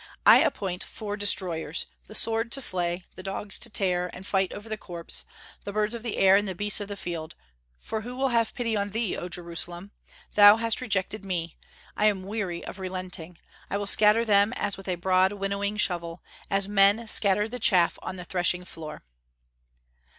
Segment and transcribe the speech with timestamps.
[0.25, 4.67] I appoint four destroyers, the sword to slay, the dogs to tear and fight over
[4.67, 5.25] the corpse,
[5.63, 7.35] the birds of the air, and the beasts of the field;
[7.77, 9.91] for who will have pity on thee, O Jerusalem?
[10.33, 11.55] Thou hast rejected me.
[11.95, 13.37] I am weary of relenting.
[13.69, 17.99] I will scatter them as with a broad winnowing shovel, as men scatter the chaff
[18.01, 19.03] on the threshing floor."